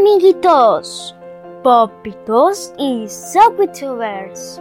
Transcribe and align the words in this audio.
amiguitos, 0.00 1.14
papitos 1.62 2.72
y 2.78 3.06
subtubers. 3.06 4.58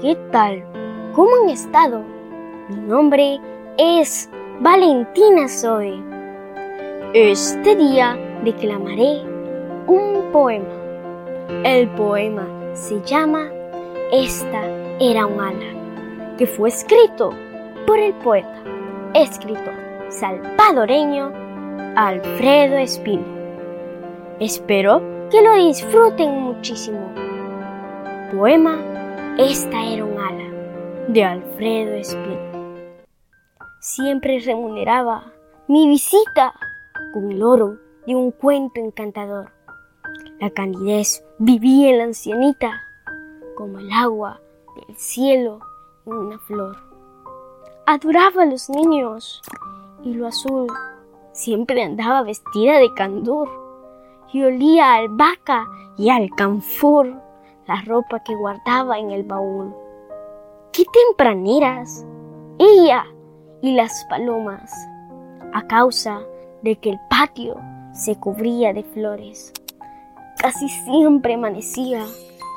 ¿Qué 0.00 0.16
tal? 0.30 0.64
¿Cómo 1.12 1.30
han 1.42 1.50
estado? 1.50 2.04
Mi 2.68 2.76
nombre 2.76 3.40
es 3.78 4.30
Valentina 4.60 5.48
Zoe. 5.48 6.00
Este 7.14 7.74
día 7.74 8.16
declamaré 8.44 9.24
un 9.88 10.30
poema. 10.32 10.68
El 11.64 11.88
poema 11.96 12.46
se 12.74 13.02
llama 13.02 13.50
Esta 14.12 14.62
era 15.00 15.26
un 15.26 15.40
ala, 15.40 16.36
que 16.36 16.46
fue 16.46 16.68
escrito 16.68 17.30
por 17.88 17.98
el 17.98 18.14
poeta, 18.14 18.62
escritor 19.14 19.74
salvadoreño 20.10 21.32
Alfredo 21.96 22.76
Espino. 22.76 23.37
Espero 24.40 25.02
que 25.32 25.42
lo 25.42 25.52
disfruten 25.54 26.30
muchísimo. 26.30 27.12
Poema 28.30 28.78
Esta 29.36 29.84
era 29.84 30.04
un 30.04 30.16
ala 30.16 31.08
de 31.08 31.24
Alfredo 31.24 31.94
Espino. 31.94 32.94
Siempre 33.80 34.38
remuneraba 34.38 35.32
mi 35.66 35.88
visita 35.88 36.54
con 37.12 37.32
el 37.32 37.42
oro 37.42 37.78
de 38.06 38.14
un 38.14 38.30
cuento 38.30 38.78
encantador. 38.78 39.50
La 40.38 40.50
candidez 40.50 41.24
vivía 41.38 41.90
en 41.90 41.98
la 41.98 42.04
ancianita 42.04 42.80
como 43.56 43.80
el 43.80 43.90
agua 43.90 44.40
del 44.76 44.96
cielo 44.96 45.58
en 46.06 46.12
una 46.12 46.38
flor. 46.38 46.76
Adoraba 47.86 48.44
a 48.44 48.46
los 48.46 48.70
niños 48.70 49.42
y 50.04 50.14
lo 50.14 50.28
azul 50.28 50.68
siempre 51.32 51.82
andaba 51.82 52.22
vestida 52.22 52.78
de 52.78 52.94
candor 52.94 53.57
y 54.32 54.42
olía 54.42 54.94
a 54.94 54.96
albahaca 54.96 55.66
y 55.96 56.10
al 56.10 56.30
canfor 56.36 57.20
la 57.66 57.82
ropa 57.82 58.22
que 58.22 58.34
guardaba 58.34 58.98
en 58.98 59.10
el 59.10 59.24
baúl. 59.24 59.74
¡Qué 60.72 60.84
tempraneras! 60.92 62.06
Ella 62.58 63.04
y 63.62 63.72
las 63.72 64.06
palomas, 64.08 64.72
a 65.52 65.66
causa 65.66 66.20
de 66.62 66.76
que 66.76 66.90
el 66.90 67.00
patio 67.10 67.56
se 67.92 68.18
cubría 68.18 68.72
de 68.72 68.84
flores. 68.84 69.52
Casi 70.38 70.68
siempre 70.68 71.34
amanecía 71.34 72.04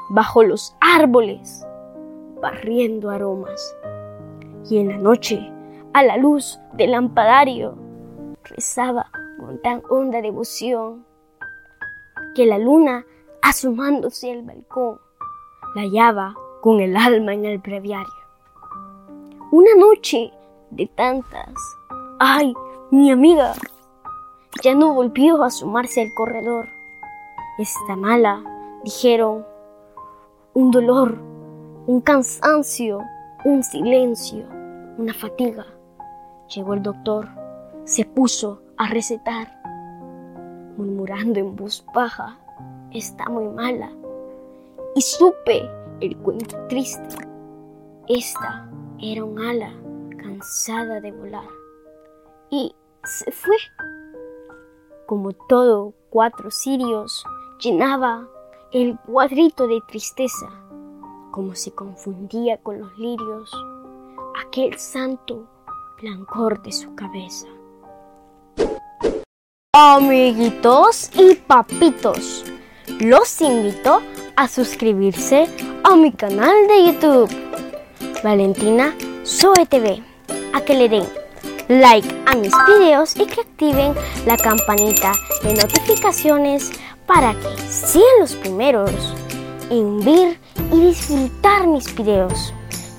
bajo 0.10 0.44
los 0.44 0.76
árboles, 0.80 1.66
barriendo 2.42 3.10
aromas. 3.10 3.76
Y 4.70 4.78
en 4.78 4.90
la 4.90 4.98
noche, 4.98 5.52
a 5.94 6.04
la 6.04 6.18
luz 6.18 6.60
del 6.74 6.92
lampadario, 6.92 7.76
rezaba 8.44 9.10
con 9.40 9.62
tan 9.62 9.82
honda 9.90 10.22
devoción 10.22 11.06
que 12.36 12.46
la 12.46 12.58
luna, 12.58 13.06
asomándose 13.42 14.32
al 14.32 14.44
balcón, 14.44 15.00
la 15.76 15.82
hallaba 15.82 16.36
con 16.62 16.80
el 16.80 16.96
alma 16.96 17.34
en 17.34 17.46
el 17.46 17.58
breviario. 17.58 18.12
Una 19.52 19.76
noche 19.76 20.32
de 20.70 20.88
tantas, 20.88 21.54
ay, 22.20 22.54
mi 22.92 23.12
amiga, 23.12 23.54
ya 24.64 24.76
no 24.76 24.94
volvió 24.94 25.44
a 25.44 25.48
asomarse 25.48 26.02
al 26.02 26.14
corredor. 26.14 26.68
Está 27.58 27.96
mala, 27.96 28.44
dijeron, 28.84 29.46
un 30.54 30.72
dolor, 30.72 31.18
un 31.88 32.02
cansancio, 32.02 33.02
un 33.44 33.64
silencio, 33.64 34.46
una 34.98 35.14
fatiga. 35.14 35.66
Llegó 36.54 36.74
el 36.74 36.84
doctor, 36.84 37.30
se 37.86 38.06
puso 38.06 38.62
a 38.78 38.88
recetar 38.88 39.61
murmurando 40.82 41.40
en 41.40 41.56
voz 41.56 41.86
baja, 41.94 42.40
está 42.92 43.30
muy 43.30 43.48
mala. 43.50 43.92
Y 44.96 45.02
supe 45.02 45.70
el 46.00 46.18
cuento 46.18 46.58
triste. 46.68 47.16
Esta 48.08 48.70
era 49.00 49.24
un 49.24 49.40
ala 49.40 49.72
cansada 50.18 51.00
de 51.00 51.12
volar. 51.12 51.48
Y 52.50 52.76
se 53.04 53.32
fue. 53.32 53.56
Como 55.06 55.32
todo 55.34 55.94
cuatro 56.10 56.50
cirios 56.52 57.24
llenaba 57.60 58.28
el 58.72 58.98
cuadrito 59.00 59.68
de 59.68 59.82
tristeza, 59.88 60.50
como 61.32 61.56
se 61.56 61.72
confundía 61.72 62.58
con 62.58 62.80
los 62.80 62.98
lirios 62.98 63.52
aquel 64.46 64.78
santo 64.78 65.48
blancor 66.02 66.62
de 66.62 66.72
su 66.72 66.96
cabeza. 66.96 67.48
Amiguitos 69.74 71.10
y 71.14 71.36
papitos, 71.36 72.44
los 73.00 73.40
invito 73.40 74.02
a 74.36 74.50
suscribirse 74.50 75.48
a 75.86 75.96
mi 75.96 76.12
canal 76.12 76.68
de 76.68 76.88
YouTube, 76.88 77.34
Valentina 78.22 78.94
Zoe 79.26 79.66
TV, 79.66 80.04
a 80.54 80.60
que 80.60 80.74
le 80.74 80.90
den 80.90 81.08
like 81.70 82.06
a 82.26 82.36
mis 82.36 82.52
videos 82.68 83.16
y 83.16 83.26
que 83.26 83.40
activen 83.40 83.94
la 84.26 84.36
campanita 84.36 85.14
de 85.42 85.54
notificaciones 85.54 86.70
para 87.08 87.34
que 87.34 87.58
sean 87.62 88.04
los 88.20 88.36
primeros 88.36 88.92
en 89.70 90.04
ver 90.04 90.38
y 90.74 90.82
disfrutar 90.82 91.66
mis 91.68 91.96
videos 91.96 92.54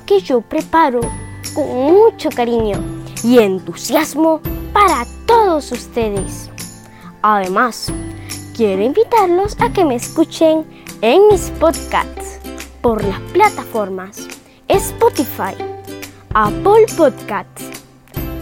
que 0.07 0.23
yo 0.23 0.41
preparo 0.41 1.03
con 1.53 1.67
mucho 1.67 2.31
cariño 2.31 2.83
y 3.23 3.41
entusiasmo 3.41 4.41
para 4.73 5.07
todos 5.27 5.71
ustedes. 5.71 6.52
Además, 7.23 7.87
quiero 8.57 8.83
invitarlos 8.83 9.57
a 9.61 9.73
que 9.73 9.85
me 9.85 9.95
escuchen 9.95 10.67
en 11.03 11.29
mis 11.29 11.51
podcasts 11.61 12.41
por 12.81 13.03
las 13.05 13.21
plataformas 13.33 14.27
Spotify, 14.67 15.55
Apple 16.35 16.87
Podcasts, 16.97 17.83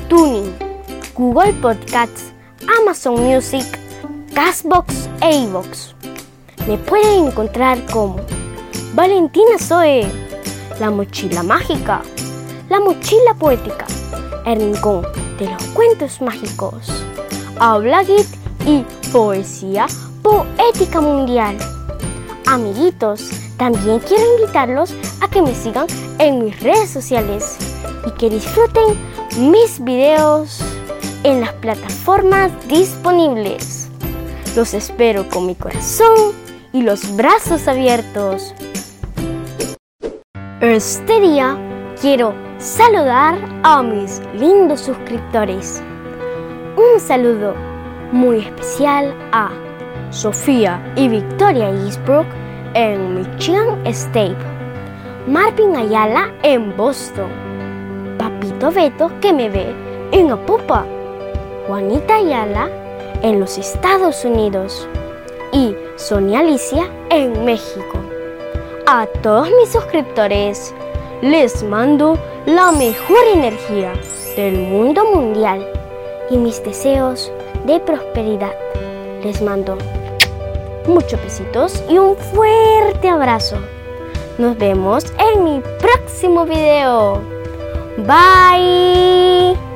Tuning, 0.09 0.55
Google 1.15 1.53
Podcasts, 1.61 2.33
Amazon 2.81 3.23
Music, 3.23 3.67
Castbox 4.35 5.11
e 5.21 5.43
iVoox. 5.43 5.95
Me 6.67 6.79
pueden 6.79 7.27
encontrar 7.27 7.85
como 7.93 8.17
Valentina 8.95 9.59
Zoe, 9.59 10.07
La 10.79 10.91
Mochila 10.91 11.43
Mágica, 11.43 12.01
La 12.71 12.81
Mochila 12.81 13.35
Poética, 13.39 13.87
El 14.47 14.61
Rincón 14.61 15.07
de 15.39 15.51
los 15.51 15.63
Cuentos 15.75 16.23
Mágicos, 16.23 17.05
Habla 17.59 18.05
Git 18.05 18.40
y 18.67 18.85
Poesía 19.13 19.87
Poética 20.23 21.01
Mundial. 21.01 21.57
Amiguitos, 22.47 23.31
también 23.57 24.01
quiero 24.01 24.25
invitarlos 24.37 24.95
a 25.21 25.29
que 25.29 25.43
me 25.43 25.55
sigan 25.55 25.87
en 26.19 26.45
mis 26.45 26.61
redes 26.61 26.91
sociales 26.91 27.57
y 28.07 28.11
que 28.13 28.31
disfruten 28.31 28.99
mis 29.51 29.83
videos 29.83 30.61
en 31.23 31.41
las 31.41 31.53
plataformas 31.55 32.51
disponibles. 32.67 33.89
Los 34.57 34.75
espero 34.75 35.29
con 35.29 35.47
mi 35.47 35.55
corazón 35.55 36.33
y 36.73 36.83
los 36.83 37.15
brazos 37.17 37.69
abiertos. 37.69 38.55
Este 40.61 41.21
día 41.21 41.57
quiero 42.01 42.35
saludar 42.59 43.39
a 43.63 43.83
mis 43.83 44.21
lindos 44.35 44.81
suscriptores. 44.81 45.83
Un 46.77 47.01
saludo 47.01 47.70
muy 48.13 48.39
especial 48.39 49.15
a 49.33 49.51
Sofía 50.11 50.83
y 50.97 51.09
Victoria 51.09 51.71
Eastbrook 51.71 52.27
en 52.75 53.17
Michigan 53.17 53.87
State, 53.87 54.37
Marvin 55.27 55.77
Ayala 55.77 56.33
en 56.43 56.77
Boston, 56.77 57.31
Papito 58.19 58.71
Beto 58.71 59.11
que 59.21 59.33
me 59.33 59.49
ve 59.49 59.75
en 60.13 60.31
Apupa, 60.31 60.85
Juanita 61.67 62.17
Ayala 62.17 62.69
en 63.23 63.39
los 63.39 63.59
Estados 63.59 64.25
Unidos 64.25 64.89
y 65.53 65.75
Sonia 65.97 66.41
Alicia 66.41 66.89
en 67.11 67.45
México. 67.45 67.99
A 68.87 69.07
todos 69.23 69.49
mis 69.51 69.71
suscriptores 69.71 70.75
les 71.23 71.63
mando 71.63 72.19
la 72.47 72.73
mejor 72.73 73.25
energía 73.35 73.93
del 74.37 74.59
mundo 74.59 75.05
mundial 75.15 75.65
y 76.31 76.37
mis 76.37 76.63
deseos 76.65 77.31
de 77.67 77.81
prosperidad. 77.81 78.53
Les 79.23 79.41
mando 79.43 79.77
muchos 80.87 81.23
besitos 81.23 81.83
y 81.89 81.99
un 81.99 82.17
fuerte 82.17 83.09
abrazo. 83.09 83.57
Nos 84.39 84.57
vemos 84.57 85.05
en 85.35 85.45
mi 85.45 85.63
próximo 85.79 86.45
video. 86.47 87.21
Bye. 87.99 89.70